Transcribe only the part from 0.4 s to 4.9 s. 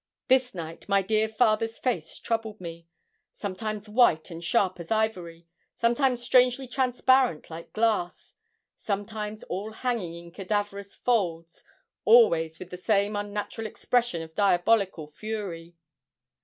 night my dear father's face troubled me sometimes white and sharp as